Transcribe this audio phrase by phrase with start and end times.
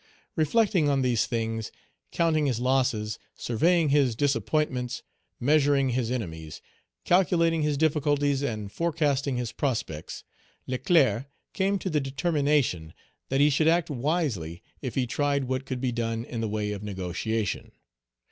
[0.35, 1.71] Reflecting on these things,
[2.11, 5.03] counting his losses, surveying his disappointments,
[5.39, 6.59] measuring his enemies,
[7.05, 10.23] calculating his difficulties, and forecasting his prospects,
[10.65, 12.95] Leclerc came to the determination
[13.29, 16.71] that he should act wisely if he tried what could be done in the way
[16.71, 17.71] of negotiation.